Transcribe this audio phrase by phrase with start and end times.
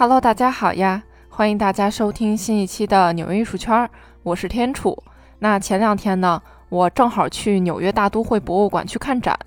[0.00, 1.02] Hello，大家好呀！
[1.28, 3.86] 欢迎大家收听新一期的纽约艺术圈，
[4.22, 4.96] 我是天楚。
[5.40, 6.40] 那前两天呢，
[6.70, 9.38] 我正好去纽约大都会博物馆去看展。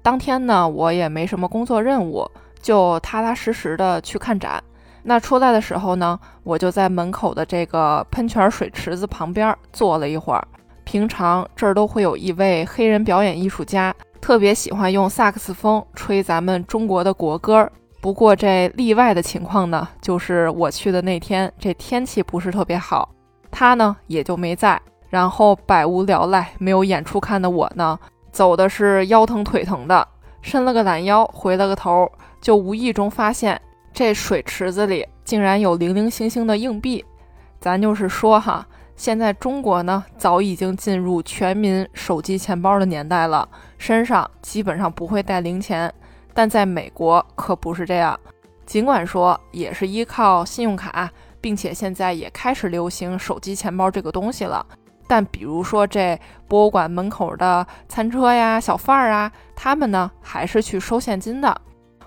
[0.00, 2.26] 当天呢，我也没什么工作任务，
[2.62, 4.64] 就踏踏实实的去看展。
[5.02, 10.48] 那出来的时候呢，我就在门口的这个喷泉水池子旁边坐了一会儿。
[10.84, 17.70] 平常这儿都会有一位黑人表演艺术家，特别喜欢用萨克斯风吹咱们中国的国歌。
[18.00, 23.08] 不过这例外的情况呢，就是我去的那天，这天气不是特别好，
[23.50, 24.80] 他呢也就没在。
[25.10, 27.98] 然后百无聊赖，没有演出看的我呢，
[28.30, 30.06] 走的是腰疼腿疼的，
[30.42, 33.60] 伸了个懒腰，回了个头，就无意中发现
[33.92, 37.04] 这水池子里竟然有零零星星的硬币。
[37.58, 45.92] 咱就是说哈，现在中国呢早已经进入全民手机钱包的年代了，身上基本上不会带零钱。
[46.38, 48.16] 但在美国可不是这样，
[48.64, 54.64] 尽管说也是依靠信用卡，并且现在也开始流行手机钱包这个东西了。
[55.08, 56.16] 但比如说这
[56.46, 61.60] 博物馆门口的餐车呀、小贩儿啊，他们呢还是去收现金的。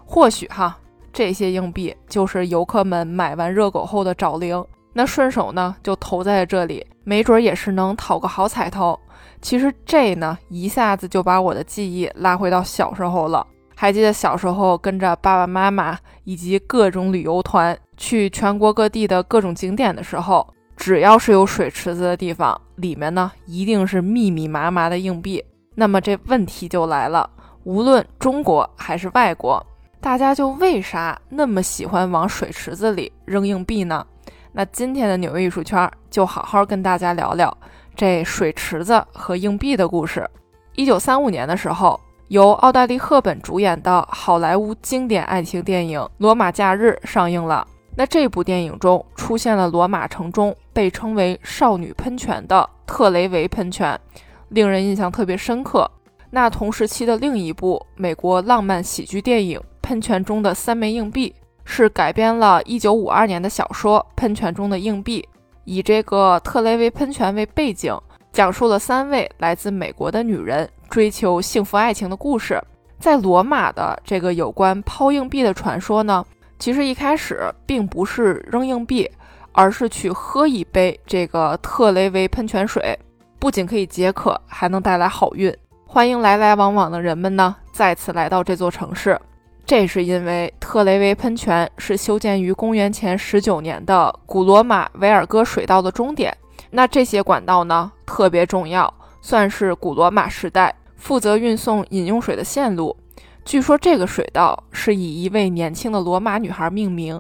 [0.06, 0.78] 或许哈，
[1.12, 8.98] 这些硬币就是游客们买完热狗后的找零，那顺手呢就投在了这里，没准也是能讨个好彩头。
[9.42, 13.46] 其实这呢一下子就把我的记忆拉回到小时候了。
[13.82, 25.44] 还记得小时候跟着爸爸妈妈以及各种旅游团去全国各地的各种景点的时候，只要是有水池子的地方，里面呢一定是密密麻麻的硬币。
[25.74, 27.28] 那么这问题就来了，
[27.64, 29.66] 无论中国还是外国，
[30.00, 34.06] 大家就为啥那么喜欢往水池子里扔硬币呢？
[34.52, 37.58] 那今天的纽约艺术圈就好好跟大家聊聊
[37.96, 40.30] 这水池子和硬币的故事。
[40.76, 42.00] 一九三五年的时候。
[42.32, 47.68] 由奥黛丽·赫本主演的好莱坞经典爱情电影《罗马假日》上映了。
[47.94, 54.00] 那这部电影中出现了罗马城中被称为“少女喷泉”的特雷维喷泉，
[54.48, 55.92] 令人印象特别深刻。
[56.30, 65.22] 那同时期的另一部美国浪漫喜剧电影《喷泉中的三枚硬币》是改编了1952年的小说《喷泉中的硬币》，
[65.66, 67.94] 以这个特雷维喷泉为背景，
[68.32, 70.70] 讲述了三位来自美国的女人。
[70.92, 72.62] 追求幸福爱情的故事，
[73.00, 76.24] 在罗马的这个有关抛硬币的传说呢，
[76.60, 79.10] 其实一开始并不是扔硬币，
[79.54, 83.00] 而是去喝一杯这个特雷维喷泉水，
[83.40, 89.18] 不仅可以解渴，还能带来好运，欢迎来来往往的人们呢再次来到这座城市。
[89.66, 96.36] 这是因为特雷维喷泉是修建于公元前十九年的古罗马维尔戈水道的终点，
[96.70, 100.76] 那这些管道呢特别重要，算是古罗马时代。
[101.02, 102.96] 负责运送饮用水的线路，
[103.44, 107.20] 据说这个水道是以一位年轻的罗马女孩命名，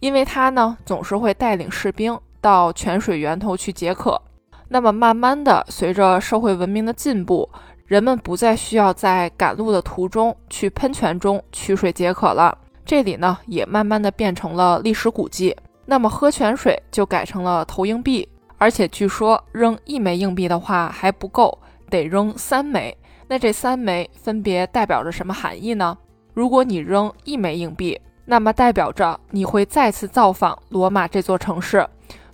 [0.00, 4.20] 因为她呢总是会带领士兵到泉水源头去解渴。
[4.68, 7.48] 那么慢慢的，随着社会文明的进步，
[7.86, 15.56] 人们不再需要在赶路的途中去喷泉中取水解渴了，这里呢也慢慢的变成了历史古迹。
[15.86, 18.28] 那么喝泉水就改成了投硬币，
[18.58, 21.56] 而且据说扔一枚硬币的话还不够，
[21.88, 22.96] 得扔三枚。
[23.32, 25.96] 那这三枚分别代表着什么含义呢？
[26.34, 31.82] 如果你扔一枚硬币，那么代表着你会再次造访罗马这座城市；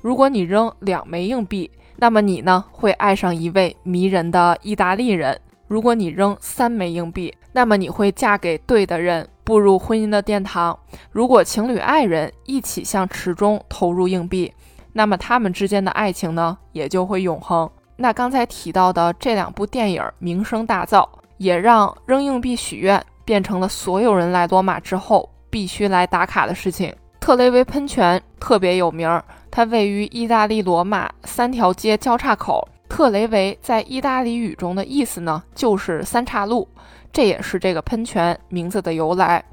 [0.03, 5.37] 如果你扔两枚硬币，那么你呢会爱上一位迷人的意大利人；
[5.69, 10.77] 如果你扔三枚硬币，那么你会嫁给对的人，步入婚姻的殿堂。
[11.13, 14.53] 如果情侣爱人一起向池中投入硬币，
[14.93, 17.71] 那么他们之间的爱情呢也就会永恒。
[18.01, 21.05] 那刚才提到的这两部电影名声大噪，
[21.37, 26.95] 也让扔硬币许愿变成了所有人来罗马之后必须来打卡的事情。
[27.19, 29.21] 特雷维喷泉特别有名，
[29.51, 32.67] 它位于意大利罗马三条街交叉口。
[32.89, 36.69] 特雷维在意大利语中的意思呢，就是三岔路，
[37.13, 39.45] 这也是这个喷泉名字的由来。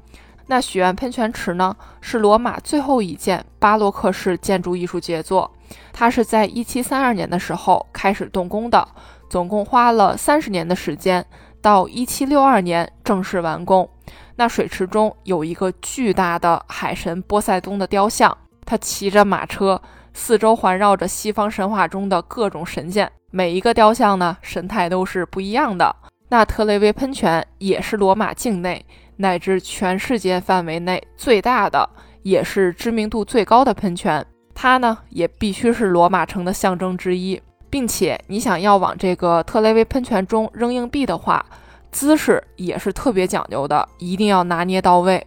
[0.46, 5.50] 那许愿喷泉池呢，是罗马最后一件巴洛克式建筑艺术杰作。
[5.92, 8.86] 它是在1732年的时候开始动工的，
[9.28, 11.24] 总共花了三十年的时间，
[11.60, 13.88] 到1762年正式完工。
[14.36, 19.80] 那水池中有一个巨大的海神波塞冬的雕像，他骑着马车，
[20.14, 23.10] 四周环绕着西方神话中的各种神仙。
[23.32, 25.96] 每一个雕像呢，神态都是不一样的。
[26.28, 28.84] 那特雷维喷泉也是罗马境内。
[29.16, 31.88] 乃至全世界范围内最大的，
[32.22, 34.24] 也是知名度最高的喷泉，
[34.54, 37.40] 它呢也必须是罗马城的象征之一，
[37.70, 41.44] 并且你想要往这个特雷维喷泉中扔硬币的话，
[41.90, 45.26] 姿势也是特别讲究的，一定要拿捏到位。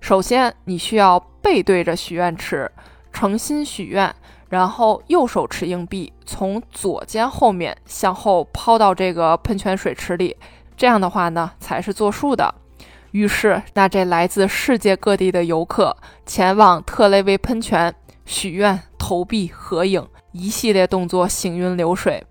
[0.00, 2.70] 首先，你需要背对着许愿池，
[3.12, 4.14] 诚心许愿，
[4.48, 10.36] 然后右手持硬币，从左肩后面向后抛到这个喷泉水池里。
[10.76, 12.52] 这样的话呢，才是作数的。
[13.12, 17.94] 于是，那这来自世界各地的游客前往特雷维喷泉
[18.24, 22.24] 许愿、投币、合影，一系列动作行云流水。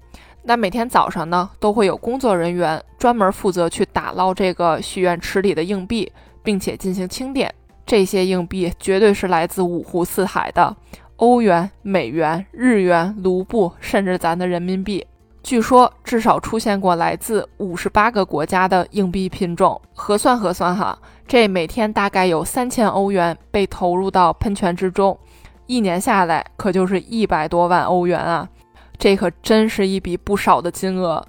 [0.44, 6.12] 那每天早上呢，都会有工作人员专门负责去打捞这个许愿池里的硬币，
[6.42, 7.54] 并且进行清点。
[7.86, 10.76] 这些硬币绝对是来自五湖四海的，
[11.18, 15.06] 欧元、美元、日元、卢布，甚至咱的人民币。
[15.44, 19.80] 据说至少出现过来自五十八个国家的硬币品种。
[19.94, 20.98] 核算核算哈，
[21.28, 25.18] 这每天大概有三千欧元被投入到喷泉之中，
[25.66, 28.48] 一年下来可就是一百多万欧元啊！
[28.98, 31.26] 这可真是一笔不少的金额。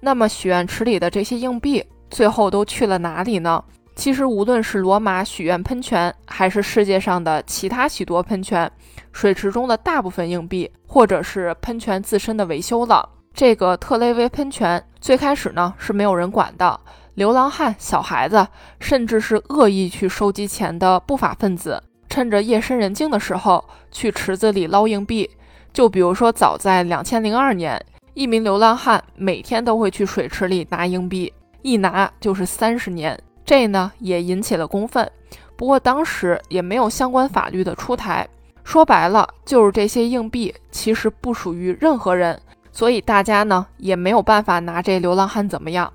[0.00, 3.62] 那么许愿池里的这些硬币最后都去了哪里呢？
[3.94, 8.70] 其实无论是罗马许愿喷泉，还是世界上的其他许多喷泉，
[9.12, 13.08] 水池中的大部分硬币，或者是喷泉自身的维修了。
[13.34, 16.78] 这个特雷维喷泉最开始呢是没有人管的，
[17.14, 18.46] 流浪汉、小孩子，
[18.78, 25.28] 甚至是恶意去收集钱的不法分子，趁着夜深人静的时候去池子里捞硬币。
[25.72, 27.84] 就比如说，早在两千零二年，
[28.14, 31.32] 一名流浪汉每天都会去水池里拿硬币，
[31.62, 33.18] 一拿就是三十年。
[33.44, 35.10] 这呢也引起了公愤，
[35.56, 38.28] 不过当时也没有相关法律的出台。
[38.62, 42.40] 说白了，就是这些硬币其实不属于任何人，
[42.74, 45.90] 所以大家呢也没有办法拿这流浪汉怎么样。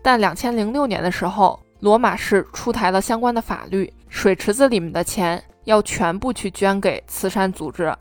[0.00, 7.92] 但两千零六年的时候，罗马市出台了相关的法律，水池子里面的钱要全部去捐给慈善组织。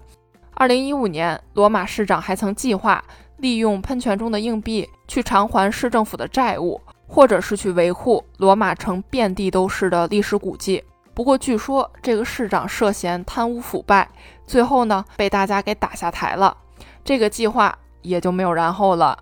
[0.54, 3.04] 二零一五年，罗马市长还曾计划
[3.38, 10.84] 利用喷泉中的硬币去偿还市政府的债务，或者是去维护罗马城遍地都是的历史古迹。
[11.14, 14.08] 不过，据说这个市长涉嫌贪污腐败，
[14.46, 16.56] 最后呢被大家给打下台了，
[17.04, 19.18] 这个计划也就没有然后了。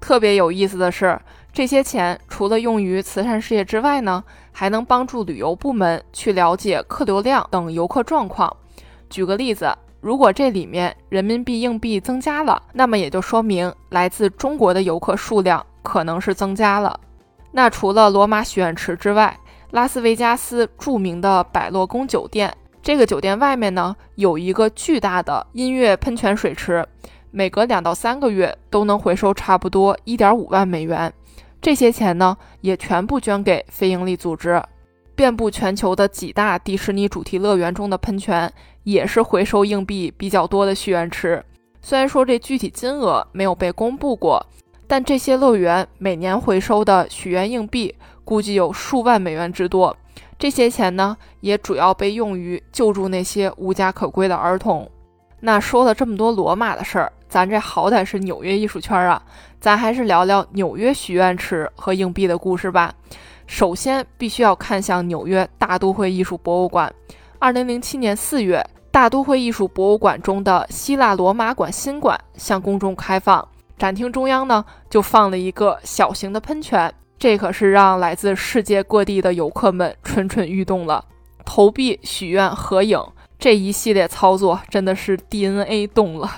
[0.00, 1.18] 特别有意思的是，
[1.52, 4.22] 这些钱除了用于慈善事业之外呢，
[4.52, 8.54] 还能帮助旅游部门去了解客流量等游客状况。
[9.08, 9.74] 举个例子。
[10.00, 17.00] 如果这里面人民币硬币增加了，那么也就说明来自中国的游客数量可能是增加了。
[17.52, 19.34] 那除了罗马许愿池之外，
[19.70, 26.86] 拉斯维加斯著名的百乐宫酒店，这个酒店外面呢有一个巨大的音乐喷泉水池，
[27.36, 31.12] 每隔两到三个月都能回收差不多一点五万美元，
[31.60, 34.62] 这些钱呢也全部捐给非营利组织。
[35.16, 38.52] 遍布全球的几大迪士尼主题乐园中的喷泉，
[38.84, 41.44] 也是回收硬币比较多的许愿池。
[41.82, 44.46] 虽然说这具体金额没有被公布过，
[44.86, 47.92] 但这些乐园每年回收的许愿硬币
[48.24, 49.96] 估计有数万美元之多。
[50.38, 54.88] 这些钱呢，也主要被用于救助那些无家可归的儿童。
[55.40, 59.20] 那说了这么多罗马的事儿，咱这好歹是纽约艺术圈啊，
[59.58, 62.94] 咱还是聊聊纽约许愿池和硬币的故事吧。
[63.48, 66.94] 首先，必须要看向纽约大都会艺术博物馆。
[67.40, 73.44] 二零零七年四月，大都会艺术博物馆中的希腊罗马馆新馆向公众开放。
[73.76, 81.04] 展厅中央呢，就放了一个小型的喷泉，这可是让来自世界各地的游客们蠢蠢欲动了。
[81.44, 82.96] 投币、许愿、合影
[83.40, 86.30] 这一系列操作，真的是 DNA 动了。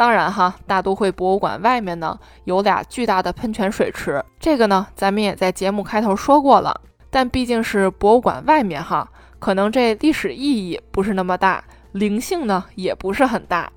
[0.00, 6.80] 当然哈，大都会博物馆外面呢有俩巨大的喷泉水池，这个呢咱们也在节目开头说过了。
[7.10, 9.06] 但毕竟是博物馆外面哈，
[9.38, 13.70] 可能这历史意义不是那么大，灵性呢也不是很大。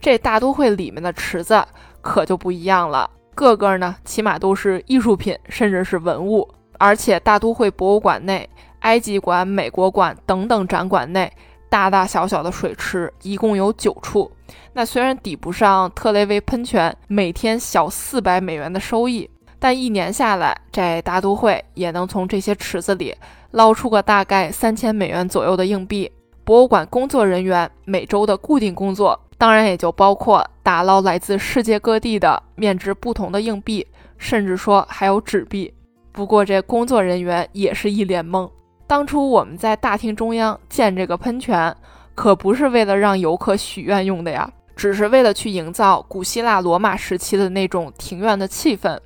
[0.00, 1.64] 这大都会里面的池子
[2.00, 6.48] 可就不一样了，个个呢起码都是艺术品，甚至是文物。
[6.76, 11.32] 而且大都会博物馆内、埃及馆、美国馆等等展馆内。
[11.70, 14.32] 大大小小的水池一共有九处，
[14.72, 19.28] 那虽然抵不上特雷维喷泉每天小四百美元的收益，
[19.58, 23.14] 但一年下来，这大都会也能从这些池子里
[23.50, 26.10] 捞出个大概三千美元左右的硬币。
[26.44, 33.86] 博物馆工作人员每周的固定工作，当然也就包括打捞来自世界各地的面值不同的硬币，
[34.16, 35.72] 甚至说还有纸币。
[36.10, 38.50] 不过这工作人员也是一脸懵。
[38.86, 41.76] 当初我们在大厅中央建这个喷泉，
[42.18, 48.98] 可不是为了让游客许愿用的呀，只是为了去营造古希腊罗马时期的那种庭院的气氛。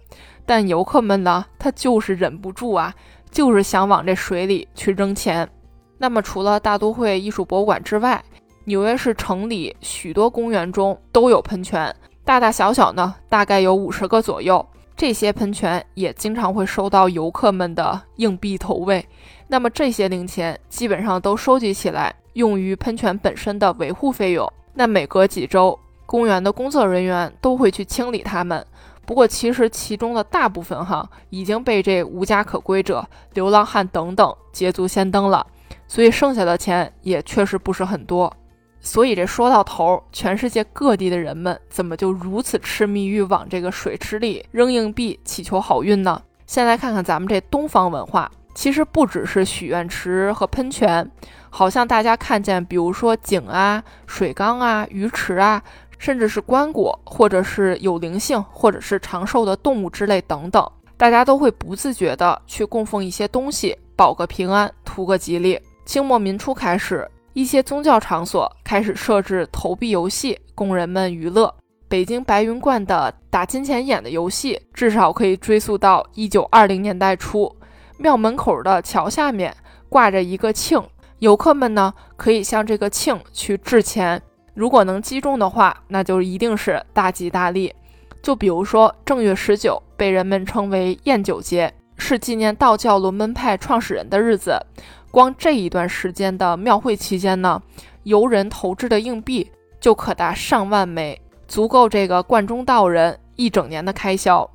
[0.46, 2.94] 但游客们呢，他就是忍不住啊，
[3.30, 5.46] 就是想往这水里去扔钱。
[5.98, 8.24] 那么，除了大都会艺术博物馆之外，
[8.64, 14.66] 纽约市城里许多公园中都有喷泉，大大小小呢，大概有五十个左右。
[14.96, 19.06] 这些喷泉也经常会收到游客们的硬币投喂。
[19.48, 24.50] 那么这些零钱基本上都收集起来，用于喷泉本身的维护费用。
[24.74, 28.64] 那每隔几周，公园的工作人员都会去清理它们。
[29.04, 35.46] 不过，其实其中的大部分哈已经被这无家可归者、流浪汉等等捷足先登了，
[35.88, 38.32] 所以剩下的钱也确实不是很多。
[38.80, 46.22] 所以这说到头，全世界各地的人们怎么就如此痴迷于往这个水池里扔硬币祈求好运呢？
[46.46, 51.10] 先来看看咱们这东方文化，其实不只是许愿池和喷泉，
[51.50, 55.62] 好像大家看见，比如说井啊、水缸啊、鱼池啊。
[55.98, 65.56] 甚至是棺椁，或者是有灵性或者是长寿的动物之类等等，大家都会不自觉的去供奉一些东西，保个平安，图个吉利。
[65.84, 71.54] 清末民初开始，一些宗教场所开始设置投币游戏，供人们娱乐。
[71.86, 77.54] 北京白云观的打金钱眼的游戏，至少可以追溯到一九二零年代初。
[77.98, 79.54] 庙门口的桥下面
[79.88, 80.84] 挂着一个磬，
[81.18, 84.20] 游客们呢可以向这个磬去掷钱。
[84.54, 87.74] 如果能击中的话，那就一定是大吉大利。
[88.22, 94.60] 就比如说正月十九，被人们称为宴酒节，是纪念道教龙门派创始人的日子。
[95.10, 97.60] 光这一段时间的庙会期间呢，
[98.04, 104.48] 游人投掷的硬币就可达上万枚，足够这个观中道人一整年的开销。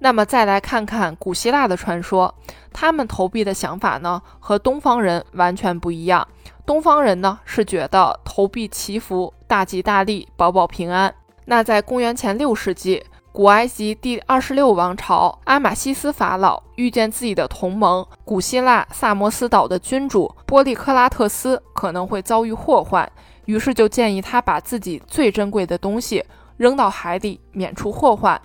[0.00, 2.32] 那么再来看看古希腊的传说，
[2.72, 6.26] 他们投币的想法呢，和东方人完全不一样。
[6.64, 11.12] 东方人呢是觉得投币祈福，大吉大利，保保平安。
[11.46, 13.02] 那在公元前六世纪，
[13.32, 23.10] 古埃及第二十六王朝阿马西斯法老遇见自己的同盟古希腊萨摩斯岛的君主波利克拉特斯可能会遭遇祸患，
[23.46, 26.24] 于是就建议他把自己最珍贵的东西
[26.56, 28.40] 扔到海里，免除祸患。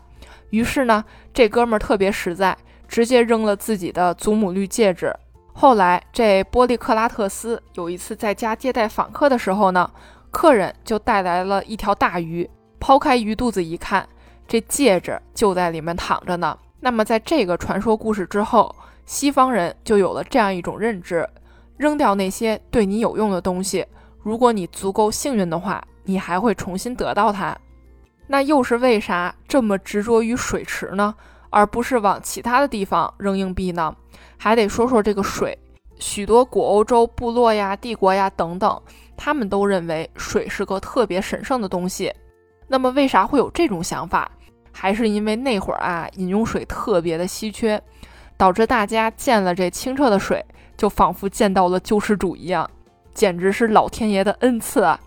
[0.53, 2.55] 于是呢，这哥们儿特别实在，
[2.87, 5.11] 直接扔了自己的祖母绿戒指。
[5.51, 9.89] 后来，这波利克拉特斯有一次在家接待访客的时候呢，
[10.29, 12.47] 客人就带来了一条大鱼。
[12.79, 14.07] 抛开鱼肚子一看，
[14.47, 16.55] 这戒指就在里面躺着呢。
[16.81, 18.75] 那么，在这个传说故事之后，
[19.07, 21.27] 西方人就有了这样一种认知：
[21.77, 23.83] 扔掉那些对你有用的东西，
[24.21, 27.57] 如果你足够幸运的话，你还会重新得到它。
[28.33, 31.13] 那又是为啥这么执着于水池呢？
[31.51, 33.95] 而不是往其他的地方扔硬币呢？
[34.39, 35.55] 还得说说这个水。
[35.99, 38.81] 许多古欧洲部落呀、帝国呀等等，
[39.15, 42.11] 他们都认为水是个特别神圣的东西。
[42.67, 44.31] 那么，为啥会有这种想法？
[44.71, 47.79] 还是因为那会儿啊，饮用水特别的稀缺，
[48.35, 50.43] 导致大家见了这清澈的水，
[50.75, 52.67] 就仿佛见到了救世主一样，
[53.13, 54.99] 简直是老天爷的恩赐啊！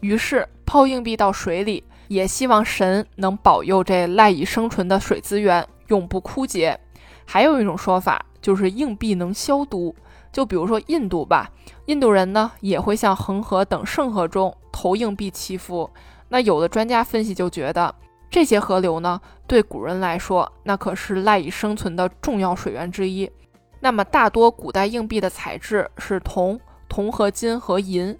[0.00, 5.66] 于是抛硬币到水里，也希望神能保佑这赖以生存的水资源。
[5.88, 6.76] 永不枯竭。
[7.24, 9.94] 还有一种说法就是硬币能消毒，
[10.32, 11.48] 就比如说印度吧，
[11.84, 15.88] 印度人呢也会向恒河等圣河中投硬币祈福。
[16.28, 17.94] 那有的专家分析就觉得，
[18.28, 23.30] 这些河流呢对古人来说，那可是赖以生存的重要水源之一。
[23.78, 26.58] 那么大多古代硬币的材质是铜、
[26.88, 28.18] 铜和金和银，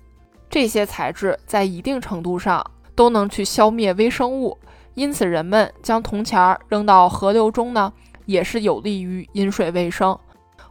[0.48, 2.64] 这些材质在一定程度上
[2.96, 4.58] 都能去消灭微生物。
[4.94, 7.92] 因此，人们将铜钱儿扔到河流中呢，
[8.24, 10.18] 也是有利于饮水卫生。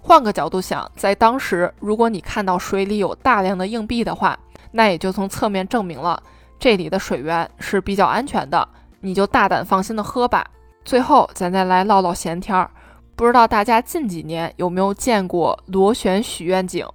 [0.02, 4.38] 换个角度想，在当时，如果你看到水里有大量的硬币的话，
[4.72, 6.22] 那也就从侧面证明了
[6.60, 8.68] 这里的水源是比较安全的，
[9.00, 10.46] 你就大胆放心的喝吧。
[10.84, 12.70] 最后，咱再来唠唠闲天儿，
[13.16, 16.86] 不知道大家近几年有没有见过螺旋许愿井？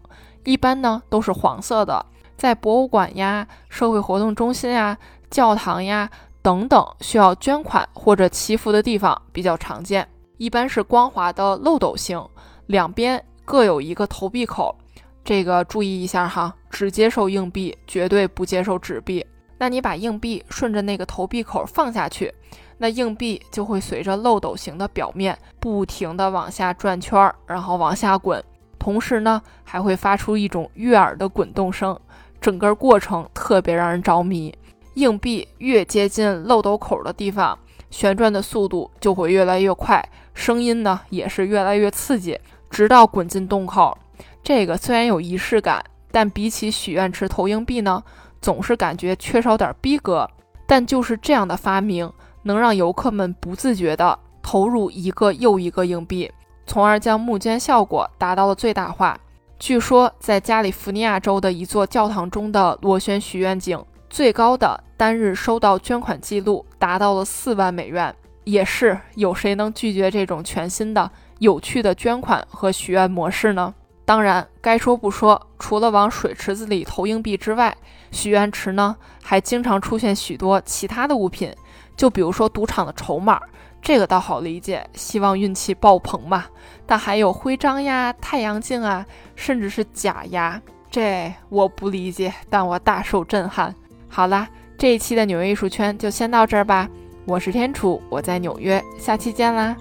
[0.44, 2.04] 一般呢都是黄色的，
[2.36, 4.96] 在博物馆呀、社会活动中心呀、
[5.30, 6.10] 教堂呀。
[6.42, 10.08] 等等，需要捐款或者祈福的地方比较常见，
[10.38, 12.18] 一般是光滑的漏斗形，
[12.64, 14.74] 两边各有一个投币口。
[15.22, 19.22] 这个注意一下哈，只接受硬币，绝对不接受纸币。
[19.58, 22.32] 那你把硬币顺着那个投币口放下去，
[22.78, 28.42] 那硬币就会随着漏斗形的表面不停地往下转圈儿，然后往下滚，
[28.78, 32.00] 同时呢还会发出一种悦耳的滚动声，
[32.40, 34.54] 整个过程特别让人着迷。
[34.94, 37.58] 硬币越接近漏斗口的地方，
[37.90, 40.02] 旋转的速度就会越来越快，
[40.34, 43.96] 声音呢也是越来越刺激，直到滚进洞口。
[44.42, 48.02] 这个虽然有仪式感，但比起许愿池投硬币呢，
[48.40, 50.28] 总是感觉缺少点逼格。
[50.66, 52.10] 但就是这样的发明，
[52.42, 56.30] 能让游客们不自觉地投入一个又一个硬币，
[56.66, 59.18] 从而将募捐效果达到了最大化。
[59.58, 63.78] 据说，在加利福尼亚州的一座教堂中的螺旋许愿井。
[64.10, 68.12] 最高的单日收到捐款记录达到了四万美元，
[68.42, 73.72] 也是有谁能拒绝这种全新的、有趣的捐款和许愿模式呢？
[74.04, 77.74] 当然，该说不说，除了往水池子里投硬币之外，
[78.10, 81.54] 许愿池呢还经常出现许多其他的物品，
[81.96, 83.40] 就比如说赌场的筹码，
[83.80, 86.46] 这个倒好理解，希望运气爆棚嘛。
[86.84, 93.72] 但还有徽章呀、太阳镜啊，甚至是假牙，这我不理解，但我大受震撼。
[94.12, 96.88] 好啦，这一期的纽约艺术圈就先到这儿吧。
[97.24, 99.76] 我是天楚，我在纽约，下期见啦。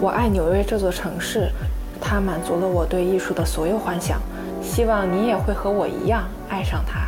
[0.00, 1.48] 我爱纽约这座城市，
[2.00, 4.20] 它满足了我对艺术的所有幻想。
[4.60, 7.06] 希望你也会和我一样爱上它。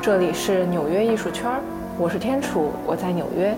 [0.00, 1.50] 这里是纽约艺术圈，
[1.98, 3.52] 我是天楚，我在纽约。